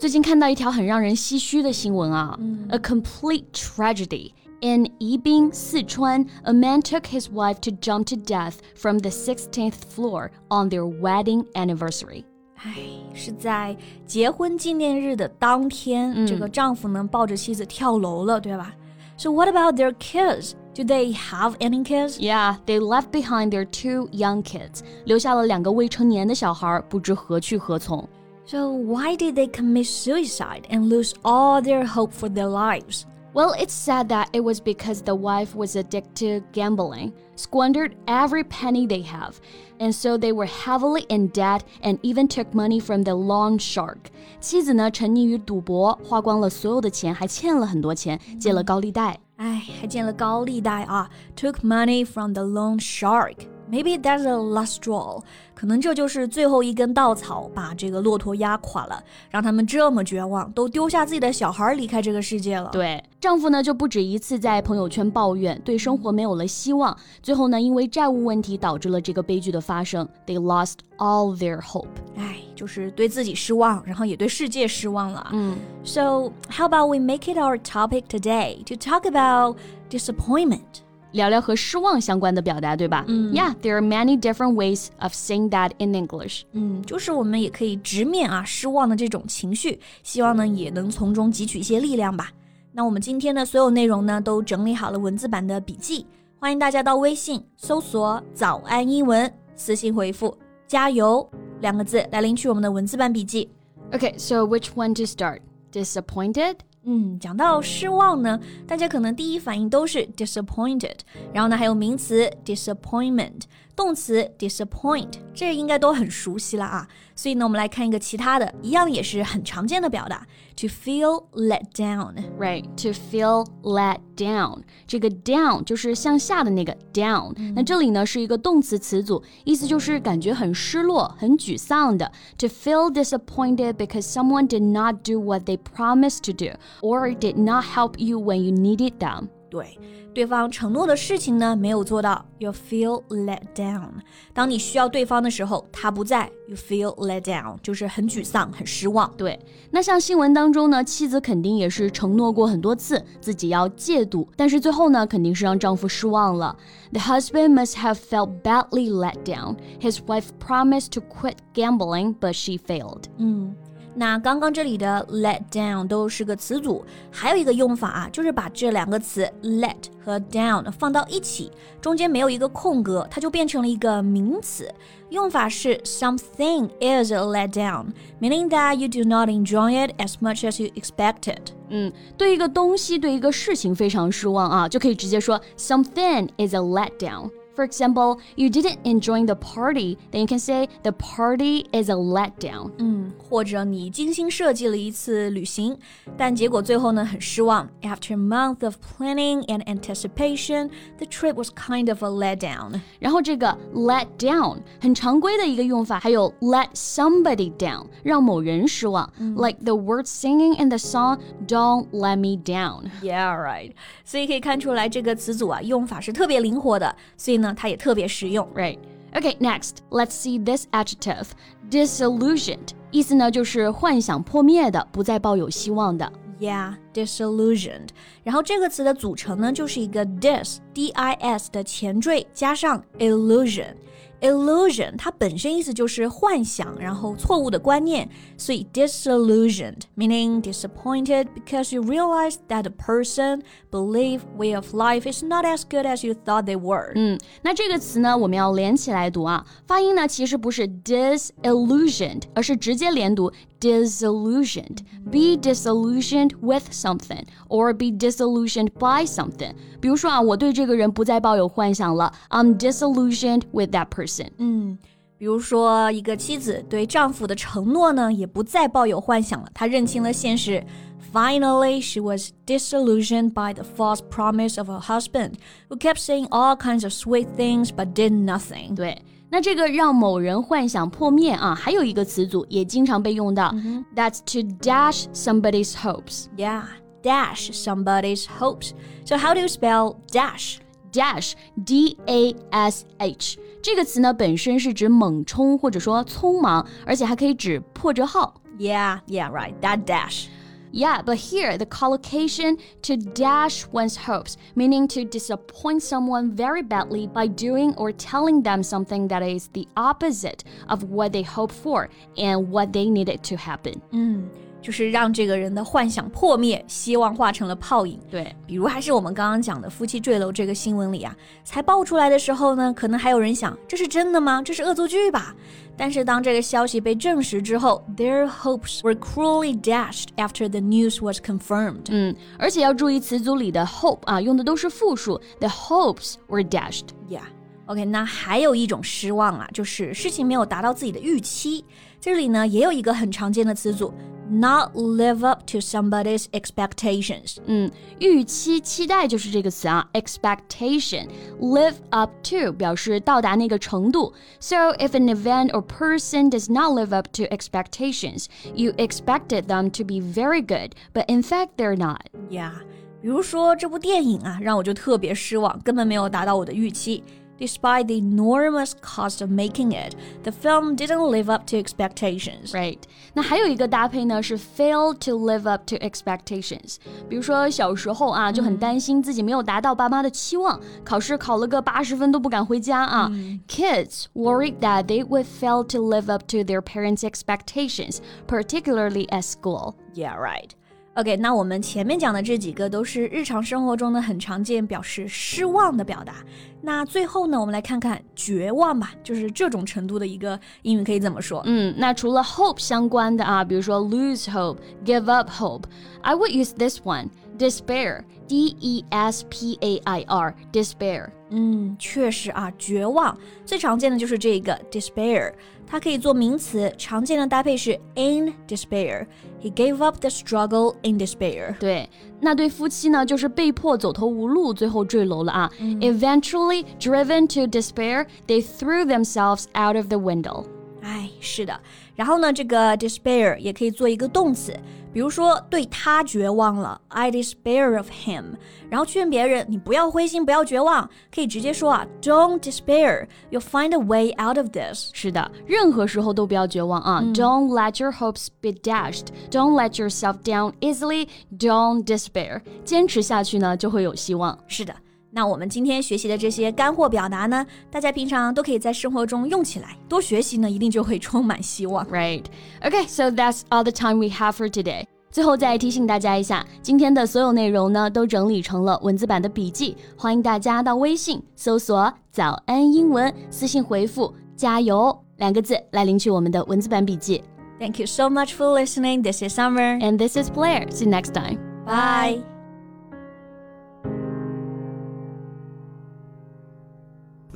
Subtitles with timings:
[0.00, 4.32] 最近看到一条很让人唏嘘的新闻啊、嗯、，a complete tragedy.
[4.60, 9.74] In Yibin, Sichuan, a man took his wife to jump to death from the 16th
[9.94, 12.24] floor on their wedding anniversary.
[12.56, 12.74] 唉，
[13.14, 18.72] 是在结婚纪念日的当天，嗯、这个丈夫呢抱着妻子跳楼了，对吧？
[19.18, 20.52] So what about their kids?
[20.74, 22.18] Do they have any kids?
[22.18, 24.80] Yeah, they left behind their two young kids.
[25.04, 28.06] 留下了两个未成年的小孩，不知何去何从。
[28.44, 33.06] so, why did they commit suicide and lose all their hope for their lives?
[33.34, 38.44] Well, it's said that it was because the wife was addicted to gambling, squandered every
[38.44, 39.40] penny they have,
[39.78, 44.10] and so they were heavily in debt and even took money from the loan shark.
[44.40, 49.18] 妻子呢，沉溺于赌博，花光了所有的钱，还欠了很多钱，借了高利贷。
[49.36, 51.10] 哎，还借了高利贷啊！
[51.36, 53.46] Took money from the loan shark.
[53.70, 55.20] Maybe that's the last straw，
[55.52, 62.70] 可能这就是最后一根稻草，把这个骆驼压垮了，让他们这么绝望，都丢下自己的小孩离开这个世界了。
[62.70, 66.96] 对，丈夫呢就不止一次在朋友圈抱怨，对生活没有了希望。
[67.20, 70.08] 最后呢，因为债务问题导致了这个悲剧的发生。
[70.24, 71.88] They lost all their hope。
[72.16, 75.28] 哎，就是对自己失望，然后也对世界失望了。
[75.32, 79.56] 嗯，So how about we make it our topic today to talk about
[79.90, 80.82] disappointment？
[81.11, 83.03] 聊聊和失望相关的表达，对吧？
[83.07, 86.43] 嗯，Yeah, there are many different ways of saying that in English.
[86.53, 92.31] 嗯，就是我们也可以直面啊失望的这种情绪，希望呢也能从中汲取一些力量吧。
[92.71, 96.05] 那我们今天的所有内容呢都整理好了文字版的笔记，
[96.39, 100.37] 欢迎大家到微信搜索“早安英文”，私信回复
[100.67, 103.49] “加油”两个字来领取我们的文字版笔记。
[103.91, 105.41] Okay, so which one to start?
[105.73, 106.55] Disappointed?
[106.83, 110.97] 嗯，讲到失望呢，大家可能第一反应都是 disappointed，
[111.31, 113.43] 然后呢还有名词 disappointment，
[113.80, 116.88] 动词 disappoint，这应该都很熟悉了啊。
[117.14, 127.34] 所以呢，我们来看一个其他的，一样也是很常见的表达，to feel let down。Right，to feel let down，这个 down 就是向下的那个 down。
[127.54, 132.10] 那这里呢是一个动词词组，意思就是感觉很失落、很沮丧的。
[132.38, 137.64] To feel disappointed because someone did not do what they promised to do or did not
[137.64, 139.28] help you when you needed them。
[139.51, 139.77] 对。
[140.13, 143.89] 对方承诺的事情呢没有做到，you feel let down。
[144.33, 149.09] 当你需要对方的时候，他不在，you feel let down，就是很沮丧、很失望。
[149.15, 156.57] 对，那像新闻当中呢，妻子肯定也是承诺过很多次自己要戒赌，但是最后呢，肯定是让丈夫失望了。
[156.91, 159.55] The husband must have felt badly let down.
[159.79, 163.03] His wife promised to quit gambling, but she failed.
[163.17, 163.55] 嗯。
[163.93, 174.73] 那刚刚这里的 let down 都是个词组，还有一个用法啊，就是把这两个词 let 和 down 放到一起，中间没有一个空格，它就变成了一个名词。
[175.09, 180.71] 用法是 something is a let down，meaning that you do not enjoy it as much as you
[180.73, 181.39] expected。
[181.67, 187.29] 嗯，对一个东西，对一个事情非常失望啊，就可以直接说 something is a let down。
[187.54, 192.70] For example, you didn't enjoy the party, then you can say the party is a letdown.
[192.76, 195.74] 嗯，或者你精心设计了一次旅行，
[196.18, 197.66] 但结果最后呢很失望。
[197.80, 200.68] After a month of planning and anticipation,
[200.98, 202.78] the trip was kind of a letdown.
[203.00, 209.10] 然后这个 let down 很常规的一个用法，还有 let somebody down 让某人失望。
[209.18, 211.18] 嗯、like the words singing in the song
[211.48, 213.72] "Don't Let Me Down." Yeah, right.
[214.04, 217.39] 所以可以看出来这个词组啊用法是特别灵活的，所以。
[217.41, 218.47] 呢，它也特别实用。
[218.55, 218.77] Right.
[219.13, 221.27] Okay, next, let's see this adjective,
[221.69, 222.69] disillusioned.
[222.91, 226.09] 意思呢就是幻想破灭的，不再抱有希望的。
[226.39, 227.89] Yeah, disillusioned.
[228.23, 233.75] 然后这个词的组成呢，就是一个 dis, d-i-s 的前缀加上 illusion。
[234.20, 245.22] illusion 它本身意思就是幻想，然后错误的观念，所以 disillusioned meaning disappointed because you realize that the person, belief, way of life is
[245.22, 246.92] not as good as you thought they were。
[246.94, 253.30] 嗯，那这个词呢，我们要连起来读啊，发音呢其实不是 disillusioned，而是直接连读
[253.60, 254.78] disillusioned.
[255.10, 259.54] Be disillusioned with something or be disillusioned by something.
[259.80, 262.12] 比如说啊，我对这个人不再抱有幻想了。
[262.30, 264.28] I'm disillusioned with that person.
[264.38, 264.78] 嗯，
[265.18, 270.64] 比如说一个妻子对丈夫的承诺呢，也不再抱有幻想了，她认清了现实。
[271.12, 275.34] Finally, she was disillusioned by the false promise of her husband,
[275.70, 278.74] who kept saying all kinds of sweet things but did nothing.
[278.74, 286.26] 对， 那这个让某人幻想破灭啊，还有一个词组也经常被用到、mm hmm.，That's to dash somebody's hopes.
[286.36, 286.62] Yeah,
[287.02, 288.70] dash somebody's hopes.
[289.04, 290.58] So how do you spell dash?
[290.92, 291.32] Dash,
[291.66, 293.36] D-A-S-H.
[293.60, 298.32] 这个词呢，本身是指猛冲或者说匆忙，而且还可以指破折号。
[298.58, 299.52] Yeah, yeah, right.
[299.60, 300.28] That dash.
[300.71, 307.07] Yeah, but here the collocation to dash one's hopes, meaning to disappoint someone very badly
[307.07, 311.89] by doing or telling them something that is the opposite of what they hope for
[312.17, 313.81] and what they needed to happen.
[313.91, 314.50] 嗯。
[314.61, 317.99] 就是让这个人的幻想破灭，希望化成了泡影。
[318.09, 324.41] 对，比如还是我们刚刚讲的夫妻坠楼这个新闻里啊，才爆出来的时候呢，可能还有人想这是真的吗？
[324.41, 325.35] 这是恶作剧吧？
[325.75, 331.85] 但是当这个消息被证实之后，their hopes were cruelly dashed after the news was confirmed。
[331.89, 336.85] 嗯，而且要注意词组里的 hope 啊，用的都是复数，the hopes were dashed。
[337.09, 337.21] Yeah。
[337.67, 341.63] OK，那还有一种失望啊，就是事情没有达到自己的预期。
[342.01, 343.93] 这里呢，也有一个很常见的词组
[344.30, 347.36] ，not live up to somebody's expectations。
[347.46, 354.12] 嗯，预期、期待就是这个词啊，expectation。live up to 表示到达那个程度。
[354.40, 359.84] So if an event or person does not live up to expectations, you expected them to
[359.84, 362.02] be very good, but in fact they're not.
[362.30, 362.52] Yeah，
[363.00, 367.04] 比如说这部电影啊，让我就特别失望，根本没有达到我的预期。
[367.40, 372.52] Despite the enormous cost of making it, the film didn't live up to expectations.
[372.54, 372.78] Right.
[373.12, 376.76] 那还有一个搭配呢是 fail to live up to expectations。
[377.10, 383.10] 比如说小时候啊就很担心自己没有达到爸妈的期望，考试考了个八十分都不敢回家啊。
[383.46, 389.74] Kids worried that they would fail to live up to their parents' expectations, particularly at school.
[389.92, 390.52] Yeah, right.
[390.95, 396.15] OK，那我们前面讲的这几个都是日常生活中呢很常见表示失望的表达。
[396.61, 401.41] 那最后呢，我们来看看绝望吧，就是这种程度的一个英语可以怎么说？
[401.45, 407.07] 嗯，那除了 hope 相关的啊，比如说 lose hope、give up hope，I would use this one
[407.40, 411.08] despair，D E S P A I R，despair。
[411.30, 415.32] 嗯，确实啊，绝望最常见的就是这个 despair，
[415.66, 421.58] 它可以做名词，常见的搭配是 in despair。He gave up the struggle in despair。
[421.58, 421.90] 对，
[422.20, 425.50] 那对夫妻呢，就是被迫走投无路，最后坠楼了啊。
[425.58, 430.44] 嗯、Eventually driven to despair, they threw themselves out of the window。
[430.82, 431.58] 哎，是的。
[431.94, 434.54] 然后呢，这个 despair 也可以做一个动词。
[434.92, 438.34] 比如说对他绝望了，I despair of him。
[438.70, 444.90] 然后劝别人，你不要灰心，不要绝望，可以直接说啊，Don't despair，you'll find a way out of this。
[444.94, 452.40] 是的，任何时候都不要绝望啊、嗯、，Don't let your hopes be dashed，Don't let yourself down easily，Don't despair。
[452.64, 454.38] 坚持下去呢，就会有希望。
[454.46, 454.74] 是的。
[455.13, 461.85] 那我们今天学习的这些干货表达呢，大家平常都可以在生活中用起来，多学习呢，一定就会充满希望。
[461.87, 462.23] Right?
[462.61, 464.85] Okay, so that's all the time we have for today.
[465.11, 477.21] 最后再提醒大家一下，今天的所有内容呢，都整理成了文字版的笔记，欢迎大家到微信搜索“早安英文”，私信回复“加油”两个字来领取我们的文字版笔记。
[477.59, 479.03] Thank you so much for listening.
[479.03, 479.77] This is Summer.
[479.81, 480.65] And this is Blair.
[480.71, 481.37] See you next time.
[481.65, 482.30] Bye.